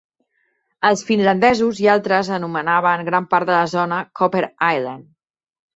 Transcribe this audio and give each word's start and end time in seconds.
Els 0.89 1.03
finlandesos 1.09 1.81
i 1.85 1.89
altres 1.97 2.33
anomenaven 2.39 3.07
gran 3.11 3.31
part 3.35 3.53
de 3.53 3.57
la 3.61 3.65
zona 3.79 4.05
Copper 4.23 4.45
Island. 4.73 5.11